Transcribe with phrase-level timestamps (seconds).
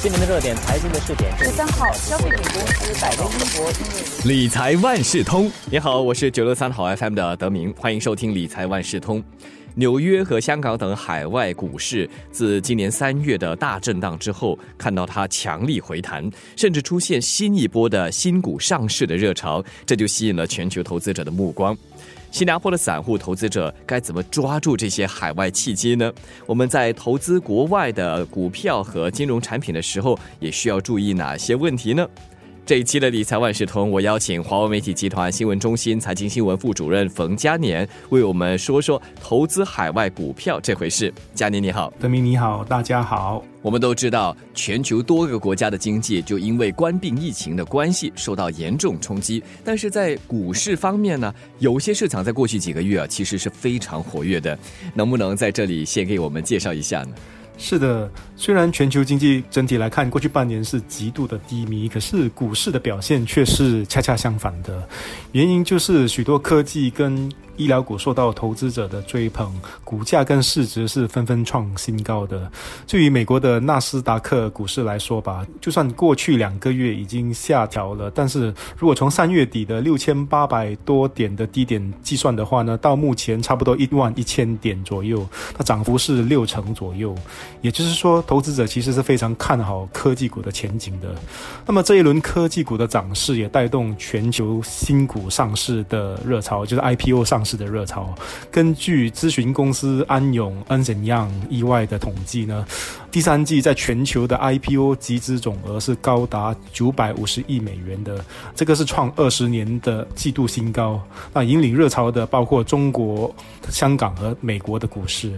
[0.00, 5.50] 今年的热点财经的试点，十三号，消费品公司百威英博理财万事通。
[5.68, 9.20] 你好，我是九六三好 FM 的德明，欢迎收听理财万事通。
[9.78, 21.78] 纽约和香港等海外股市自今年三月的大震荡之后，看到它强力回弹，甚至出现新一波的新股上市的热潮，这就吸引了全球投资者的目光。
[22.32, 26.12] 新加坡的散户投资者该怎么抓住这些海外契机呢？
[26.44, 32.04] 我们在投资国外的股票和金融产品的时候，也需要注意哪些问题呢？
[32.68, 41.10] 这一期的理财万事通，我邀请华为媒体集团新闻中心财经新闻副主任冯嘉年为我们说说投资海外股票这回事。
[41.32, 43.42] 嘉年你好，德明你好，大家好。
[43.62, 54.58] 我们都知道，全球多个国家的经济就因为冠病疫情的关系受到严重冲击，但是在股市方面呢，有些市场在过去几个月啊，其实是非常活跃的。
[54.92, 57.14] 能不能在这里先给我们介绍一下呢？
[57.60, 64.88] 是的，虽然全球经济整体来看，过去半年是极度的低迷，可是股市的表现却是恰恰相反的。
[65.32, 69.52] 原因就是许多科技跟医疗股受到投资者的追捧，
[69.84, 72.50] 股价跟市值是纷纷创新高的。
[72.86, 87.14] 对于美国的纳斯达克股市来说吧，就算过去两个月已经下调了，但是如果从三月底的六千八百多点的低点计算的话呢，到目前差不多一万一千点左右，它涨幅是六成左右。
[87.60, 91.08] 也就是说，投资者其实是非常看好科技股的前景的。
[91.66, 98.14] 那么这一轮科技股的涨势也带动全球新股上市的热潮，就是 IPO 上的热潮。
[98.50, 102.66] 根据咨询公司安永恩怎样意外的统计呢？
[103.10, 108.22] 第三季在全球的 IPO 集资总额是高达九百五十亿美元的，
[108.54, 111.00] 这个是创二十年的季度新高。
[111.32, 113.34] 那引领热潮的包括中国、
[113.70, 115.32] 香港和美国的股市。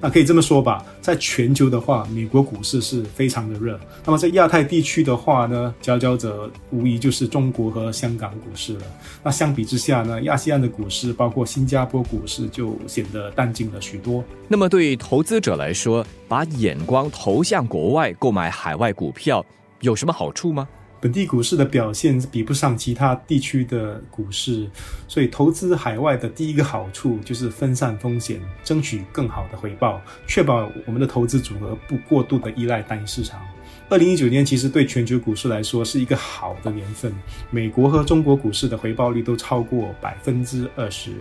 [0.00, 3.78] 那可以这么说吧，在全球的话，美国股市是非常的热。
[4.04, 8.82] 那么在亚太地区的话呢，佼佼者无疑就是中国和香港股市了。
[9.22, 14.22] 那相比之下呢，亚细安的股市，包括新加坡股市，就显得淡静了许多。
[14.48, 19.44] 那么对投资者来说，把眼光投向国外购买海外股票，
[19.80, 20.68] 有什么好处吗？
[21.06, 24.68] 本地股市的表现比不上其他地区的股市，
[25.06, 33.40] 所以投资海外的第一个好处就是分散风险，争取更好的回报，确保我们的投资组合不过度的依赖单一市场。
[33.88, 37.12] 二零一九年其实对全球股市来说是一个好的年份，
[37.52, 41.12] 美国和中国股市的回报率都超过百分之二十，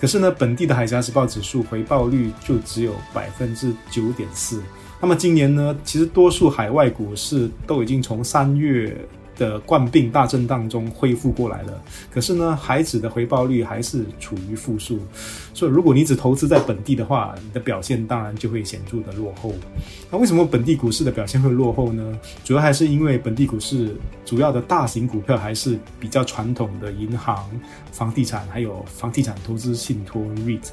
[0.00, 4.60] 可是呢，本地的海峡时报指数回报率就只有百分之九点四。
[5.00, 8.96] 那么今年呢，其实多数海外股市都已经从三月。
[9.38, 11.82] 的冠病大震荡中恢复过来了，
[12.12, 14.98] 可是呢，孩子的回报率还是处于负数，
[15.54, 19.54] 所以如果你只投资在本地的话，你的表现当然就会显著的落后。
[20.10, 22.18] 那为什么本地股市的表现会落后呢？
[22.44, 27.48] 主要还是因为本地股市主要的大型股票还是比较传统的银行、
[27.92, 30.68] 房地产，还有房地产投资信托 REIT。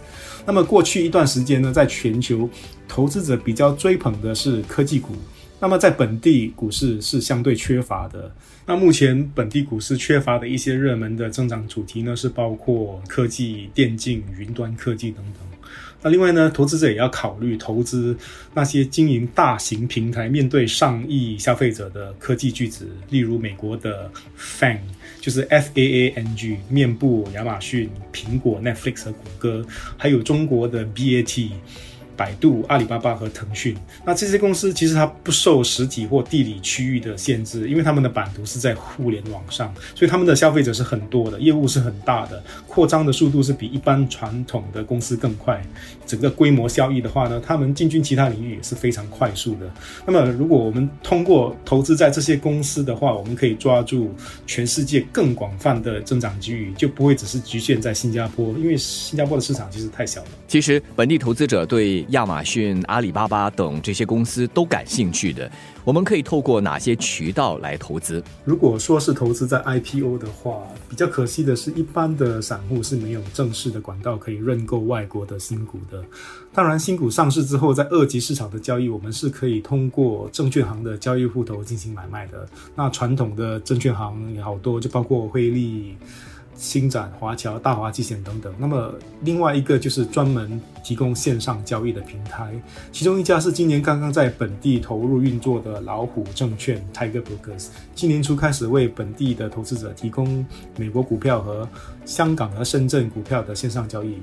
[0.45, 2.49] 那么过去一段时间呢，在全球
[2.87, 5.13] 投资者比较追捧的是科技股。
[5.59, 8.31] 那么在本地股市是相对缺乏的。
[8.67, 15.35] 那目前本地股市缺乏的一些热门的增长主题呢，是包括科技、电竞、云端科技等等。
[16.01, 18.15] 那另外呢，投资者也要考虑投资
[18.53, 24.77] 那些经营大型平台、面对上亿消费者的科技巨子，例如美国的 FANG，
[25.19, 29.65] 就是 F A A N G，面部亚马逊、苹果、Netflix 和谷歌，
[29.97, 31.51] 还有中国的 B A T。
[32.15, 45.61] 百度、阿里巴巴和腾讯，那这些公司其实它不受实体或地理区域的限制，因为他们的版图是在互联网上，所以他们的消费者是很多的，业务是很大的，扩张的速度是比一般传统的公司更快。
[46.05, 49.69] 整个规模效益的话呢，他们进军其他领域也是非常快速的。
[50.05, 54.13] 那么，如果我们通过投资在这些公司的话，我们可以抓住
[54.45, 60.27] 全世界更广泛的增长机遇，就不会只是局限在新加坡，因为新加坡的市场其实太小了。
[60.47, 65.49] 其实，本地投资者对亚马逊、阿里巴巴等这些公司都感兴趣的，
[65.83, 68.23] 我们可以透过哪些渠道来投资？
[68.43, 76.03] 如果说是投资在 IPO 的话，比较可惜的是，一般的散户是没有正式的管道可以认购外国的新股的。
[76.53, 82.47] 当然，新股上市之后，在二级市场的交易，我们是可以通过证券行的交易户头进行买卖的。
[82.75, 85.97] 那传统的证券行也好多，就包括汇利。
[86.55, 88.53] 星展、华侨、大华基险等等。
[88.57, 92.53] 那么，另外一个就是专门提供线上交易的平台，
[92.91, 97.67] 其中一家是今年刚刚在本地投入运作的老虎证券 （Tiger Brokers）。
[97.93, 100.45] 今年初开始为本地的投资者提供
[100.77, 101.67] 美国股票和
[102.05, 104.21] 香港和深圳股票的线上交易。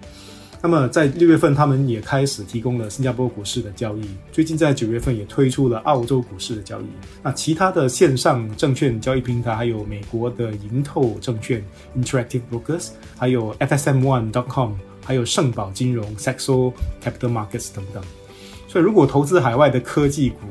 [0.65, 4.03] 那么在六月份，他们也开始提供了新加坡股市的交易。
[4.31, 6.85] 最近在九月份也推出了澳洲股市的交易。
[7.21, 11.65] 那其他的线上证券交易平台还有美国的盈透证券
[11.99, 14.75] （Interactive Brokers），还有 FSM One dot com，
[15.05, 16.73] 还有盛宝金融 （Saxo
[17.03, 18.01] Capital Markets） 等等。
[18.69, 20.47] 所以，如果投资海外的科技股，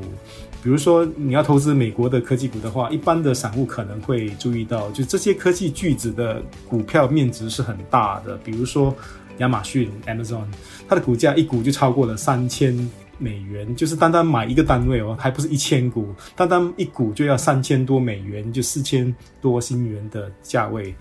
[0.62, 8.94] 比如说你要投资美国的科技股的话，一般的散户可能会注意到，就这些科技巨子的股票面值是很大的，比如说。
[9.42, 10.46] 亚马逊 Amazon，
[10.88, 12.72] 它的股价一股就超过了三千
[13.18, 20.94] 美元，就是单单买一个单位哦，还不是一千股，单单一股就要三千多美元，就四千多新元的价位。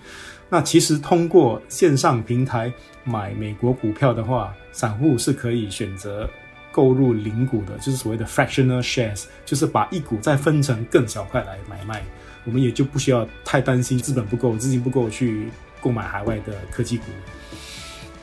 [0.50, 2.74] 那其实通过线上平台
[3.04, 6.30] 买美国股票的话，散户是可以选择
[6.72, 12.04] 购入零股的，就是所谓的 fractional shares，就是把一股再分成更小块来买卖，
[12.44, 15.48] 我们也就不需要太担心资本不够、资金不够去
[15.82, 17.06] 购买海外的科技股。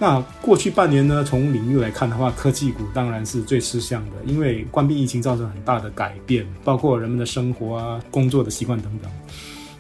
[0.01, 9.11] 那过去半年呢，从领域来看的话，科技股当然是最吃香的，因为冠病疫情造成很大的改变，包括人们的生活啊、工作的习惯等等，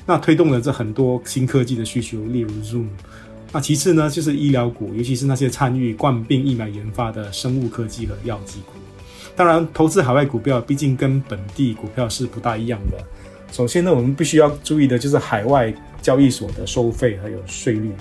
[0.04, 2.86] 那推动了这很多新科技的需求，例如 Zoom。
[3.52, 8.72] 那其次呢，就是医疗股，尤其是那些参与冠病疫苗研发的生物科技和药剂股。
[9.36, 12.98] 当然，投资海外股票毕竟跟本地股票是不大一样的。
[13.52, 15.72] 首先呢，我们必须要注意的就是海外
[16.02, 17.92] 交易所的收费还有税率。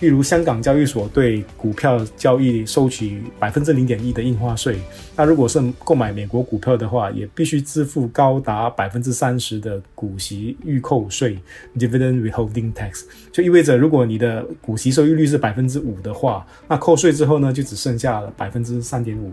[0.00, 4.78] 例如，香港交易所对股票交易收取百分之零点一的印花税。
[5.16, 11.36] 那如果是购买美国股票的话，也必须支付高达百分之三十的股息预扣税
[11.76, 13.02] （dividend withholding tax）。
[13.32, 19.32] 就意味着，如果你的股息收益率是百分之五的话，那扣税之后呢，就只剩下了百分之三点五。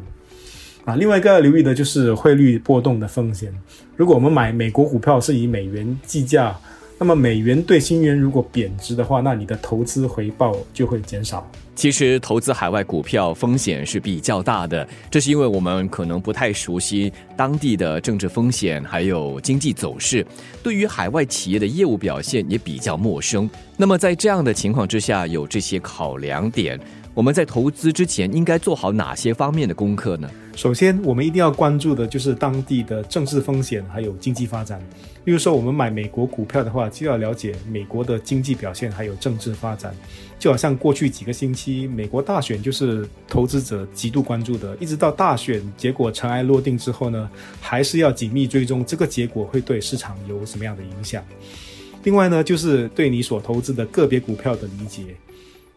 [0.84, 3.54] 啊，另外一个要留意的就是汇率波动的风险。
[3.96, 6.58] 如果我们买美国股票是以美元计价。
[6.98, 11.46] 那么美元对新元如果贬值的话，那你的投资回报就会减少。
[11.76, 20.26] 其实投资海外股票风险是比较大的，这是因为我们可能不太熟悉当地的政治风险，还有经济走势，
[20.64, 23.50] 对于海外企业的业务表现也比较陌生。
[23.76, 26.80] 那么在这样的情况之下，有这些考量点。
[27.16, 30.30] 我们在投资之前应该做好哪些方面的功课呢？
[30.54, 34.82] 首先，我们一定要关注的就是当地的政治风险还有经济发展。
[35.24, 39.96] 例如说，我们买美国股票的话，就要了解美国的经济表现还有政治发展。
[40.38, 47.30] 就好像过去几个星期，美国大选就是投资者极度关注的，一直到大选结果尘埃落定之后呢，
[47.62, 51.24] 还是要紧密追踪这个结果会对市场有什么样的影响。
[52.04, 55.16] 另外呢，就是对你所投资的个别股票的理解。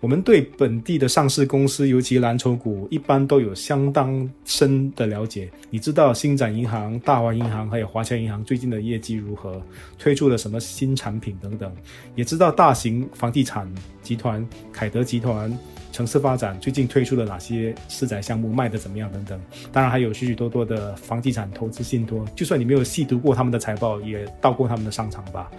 [0.01, 5.51] 我们对本地的上市公司，尤其蓝筹股，一般都有相当深的了解。
[5.71, 9.61] 你知道星展银行、大华银行还有华侨银行最近的业绩如何，
[9.99, 11.73] 推出了什么新产品等等，
[12.15, 13.69] 也知道大型房地产
[14.01, 15.57] 集团凯德集团。
[15.91, 19.41] 城市发展最近推出了哪些私宅项目，卖的怎么样等等，
[19.73, 22.25] 当然还有许许多多的房地产投资信托。
[22.37, 25.51] 就算你没有细读过他们的财报，也到过他们的商场吧。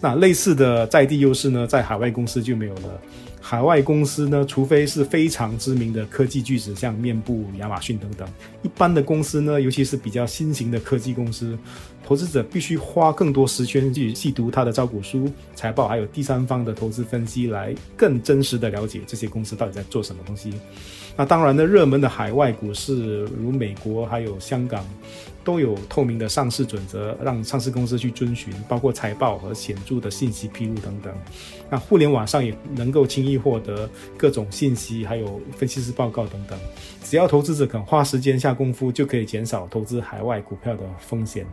[0.00, 3.00] 那类似的在地优势呢，在海外公司就没有了。
[3.50, 8.28] 海外公司呢，除非是非常知名的科技巨子，像面部、亚马逊等等。
[8.62, 11.58] 一般的公司呢，尤其是比较新型的科技公司。
[12.06, 20.52] 投资者必须花更多时间去细读它的招股书、财报，还有第三方的投资分析，来更真实的了解这些公司到底在做什么东西。
[21.16, 24.84] 那当然呢，热门的海外股市如美国还有香港，
[25.48, 31.10] 都有透明的上市准则，让上市公司去遵循，包括财报和显著的信息披露等等。
[31.70, 36.58] 那互联网上也能够轻易获得各种信息，还有分析师报告等等。
[37.02, 41.46] 只要投资者肯花时间下功夫，就可以减少投资海外股票的风险。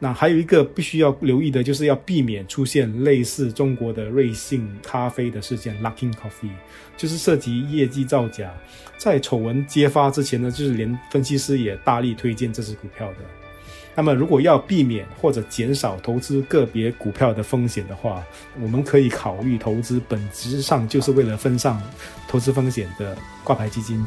[0.00, 6.50] 那还有一个必须要留意的，就是要避免出现类似中国的瑞幸咖啡的事件 （Luckin Coffee），
[6.96, 8.52] 就是涉及业绩造假。
[8.96, 13.16] 在丑闻揭发之前呢，就是连分析师也大力推荐这只股票的。
[13.98, 18.22] 那么，如果要避免或者减少投资个别股票的风险的话，
[18.62, 21.76] 我们可以考虑投资本质上就是为了分散
[22.28, 24.00] 投资风险的挂牌基金。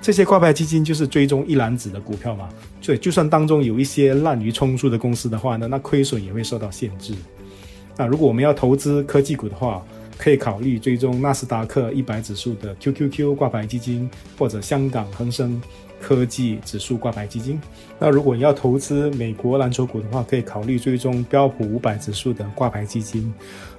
[0.00, 2.48] 这些挂牌基金就是追踪一篮子的股票嘛，
[2.80, 7.12] 所以就算当中有一些滥竽充数的公司的话呢，那亏损也会受到限制。
[7.98, 9.84] 那如果我们要投资科技股的话，
[10.16, 15.60] 可以考虑追踪纳斯达克一百指数的 QQQ 挂牌基金，或者香港恒生
[16.00, 17.60] 科技指数挂牌基金。
[17.98, 23.32] 那如果你要投资美国蓝筹股的话，可以考虑追踪标普五百指数的挂牌基金。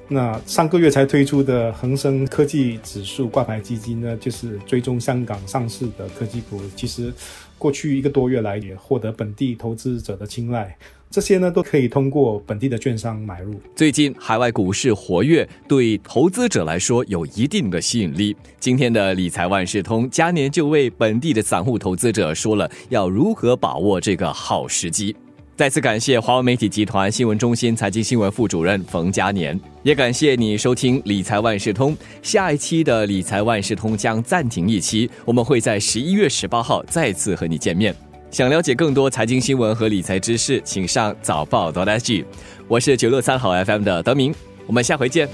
[0.08, 6.62] 那上个月才推出的恒生科技指数挂牌基金呢，就是追踪香港上市的科技股。
[6.76, 7.12] 其实
[7.58, 10.78] 过去一个多月来也获得本地投资者的青睐。
[11.16, 13.54] 这些呢都可以通过本地的券商买入。
[13.74, 18.36] 最近海外股市活跃，对投资者来说有一定的吸引力。
[18.60, 25.16] 今天的理财万事通，嘉年就为本地的散户投资者说了要如何把握这个好时机。
[25.56, 31.96] 再次感谢华为媒体集团新闻中心财经新闻副主任冯嘉年，也感谢你收听理财万事通。
[32.22, 37.96] 下一期的理财万事通将暂停一期，我们会在十一月十八号再次和你见面。
[38.36, 42.26] 想了解更多财经新闻和理财知识，请上早报 dot SG。
[42.68, 44.36] 我是九六三好 FM 的德明，
[44.68, 45.26] 我们下回见。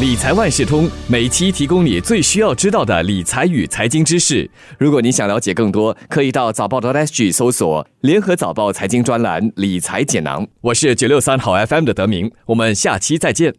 [0.00, 4.50] 理财万事通每期提供你最需要知道的理财与财经知识。
[4.78, 10.44] 如果你想了解更多，可以到早报 d o t s g 搜索“联合早报财经专栏理财简囊”。
[10.60, 13.54] 我是九六三好 FM 的德明，我们下期再见。